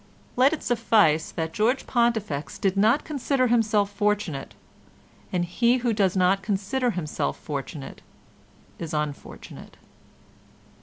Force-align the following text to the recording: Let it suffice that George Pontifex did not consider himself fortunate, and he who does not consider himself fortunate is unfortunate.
Let 0.35 0.51
it 0.51 0.63
suffice 0.63 1.29
that 1.29 1.53
George 1.53 1.85
Pontifex 1.85 2.57
did 2.57 2.75
not 2.75 3.03
consider 3.03 3.45
himself 3.49 3.91
fortunate, 3.91 4.55
and 5.31 5.45
he 5.45 5.77
who 5.85 5.93
does 5.93 6.17
not 6.17 6.41
consider 6.41 6.89
himself 6.89 7.37
fortunate 7.37 8.01
is 8.79 8.95
unfortunate. 8.95 9.77